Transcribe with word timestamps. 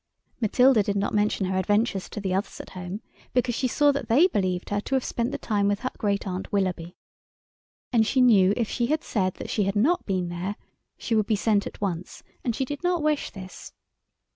Matilda 0.39 0.81
did 0.81 0.95
not 0.95 1.13
mention 1.13 1.45
her 1.45 1.59
adventures 1.59 2.09
to 2.09 2.19
the 2.19 2.33
others 2.33 2.59
at 2.59 2.71
home 2.71 3.01
because 3.33 3.53
she 3.53 3.67
saw 3.67 3.91
that 3.91 4.07
they 4.09 4.25
believed 4.25 4.71
her 4.71 4.81
to 4.81 4.95
have 4.95 5.03
spent 5.03 5.31
the 5.31 5.37
time 5.37 5.67
with 5.67 5.81
her 5.81 5.91
Great 5.95 6.25
aunt 6.25 6.51
Willoughby. 6.51 6.95
And 7.93 8.03
she 8.07 8.19
knew 8.19 8.51
if 8.57 8.67
she 8.67 8.87
had 8.87 9.03
said 9.03 9.35
that 9.35 9.51
she 9.51 9.65
had 9.65 9.75
not 9.75 10.07
been 10.07 10.29
there 10.29 10.55
she 10.97 11.13
would 11.13 11.27
be 11.27 11.35
sent 11.35 11.67
at 11.67 11.79
once—and 11.81 12.55
she 12.55 12.65
did 12.65 12.81
not 12.81 13.03
wish 13.03 13.29
this. 13.29 13.73